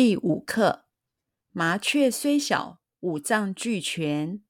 [0.00, 0.84] 第五课：
[1.50, 4.40] 麻雀虽小，五脏俱全。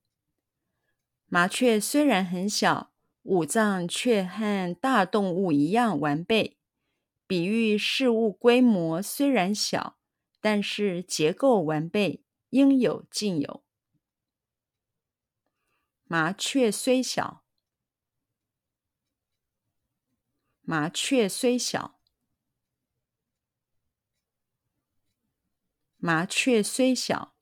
[1.25, 6.59] 麻雀虽然很小，五脏却和大动物一样完备。
[7.27, 9.99] 比喻事物规模虽然小，
[10.43, 13.65] 但是结构完备，应有尽有。
[16.05, 17.43] 麻雀虽小，
[20.61, 21.98] 麻雀虽小。
[26.09, 27.35] 麻雀虽小，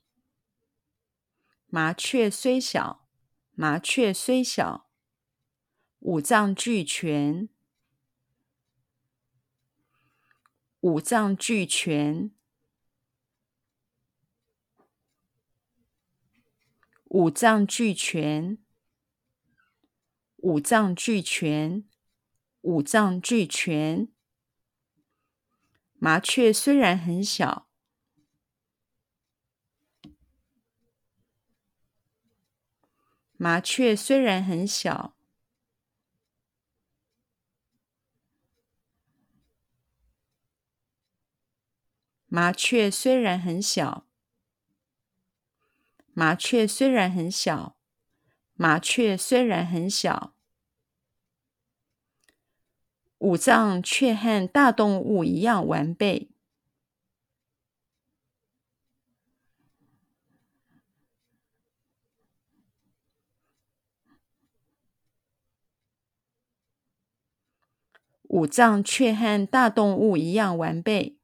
[1.67, 3.09] 麻雀虽小，
[3.53, 4.91] 麻雀虽小，
[6.01, 7.49] 五脏俱全，
[10.81, 12.35] 五脏俱全，
[17.05, 18.59] 五脏俱全，
[20.39, 21.89] 五脏俱全，
[22.63, 24.09] 五脏俱全。
[26.01, 27.66] 麻雀虽然很小。
[33.39, 35.15] 麻雀虽然很小，
[42.29, 44.07] 麻雀虽然很小，
[46.15, 47.77] 麻雀虽然很小，
[48.55, 50.35] 麻雀虽然很小，
[53.19, 56.31] 五脏却和大动物一样完备。
[68.29, 71.17] 五脏却和大动物一样完备。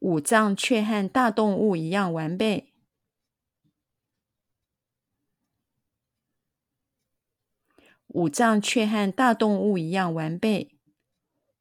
[0.00, 2.72] 五脏却和大动物一样完备。
[8.06, 10.78] 五脏却和大动物一样完备。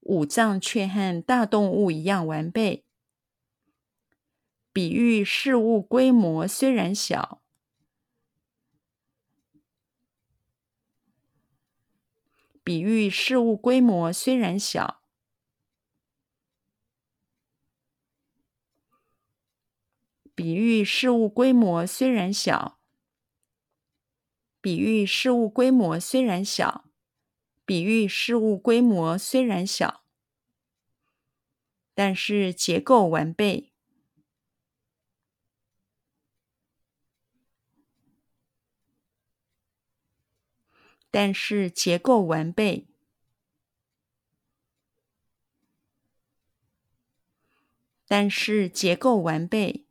[0.01, 2.85] 五脏却和大动物一样完备。
[4.71, 7.41] 比喻事物规模虽然小。
[12.67, 14.99] 比喻事物规模虽然小，
[20.35, 22.77] 比喻事物规模虽然小，
[24.59, 26.83] 比喻事物规模虽然小，
[27.63, 30.03] 比喻事物规模虽然小，
[31.95, 33.71] 但是结构完备。
[41.09, 42.87] 但是结构完备，
[48.05, 49.85] 但是结构完备，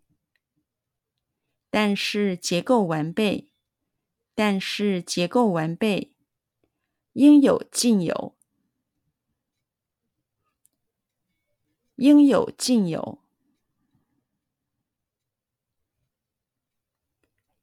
[1.70, 3.50] 但是结构完备，
[4.34, 6.12] 但是结构完备，
[7.14, 8.36] 应有尽有，
[11.96, 13.18] 应有尽有，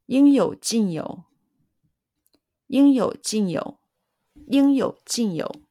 [0.07, 1.23] 应有尽有。
[2.73, 3.77] 应有尽有，
[4.47, 5.61] 应有尽有。